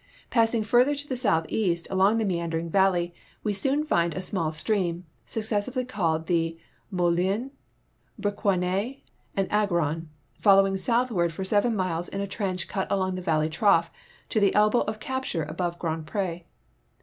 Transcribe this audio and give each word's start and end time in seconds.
Passing 0.31 0.63
further 0.63 0.95
to 0.95 1.07
the 1.07 1.15
southeast 1.15 1.87
along 1.91 2.17
the 2.17 2.25
meandering 2.25 2.71
valley, 2.71 3.13
we 3.43 3.53
soon 3.53 3.83
find 3.83 4.15
a 4.15 4.19
small 4.19 4.51
stream, 4.51 5.05
successively 5.25 5.85
called 5.85 6.25
the 6.25 6.57
Moulin, 6.89 7.51
Briquenay, 8.19 9.03
and 9.37 9.47
Agron, 9.51 10.09
flowing 10.39 10.73
soutliAvard 10.73 11.31
for 11.31 11.43
seven 11.43 11.75
miles 11.75 12.09
in 12.09 12.19
a 12.19 12.25
trench 12.25 12.67
cut 12.67 12.91
along 12.91 13.13
the 13.13 13.21
val 13.21 13.41
ley 13.41 13.47
trough 13.49 13.91
to 14.29 14.39
the 14.39 14.55
elbow 14.55 14.79
of 14.85 14.99
capture 14.99 15.43
above 15.43 15.77
Grand 15.77 16.07
Pre. 16.07 16.47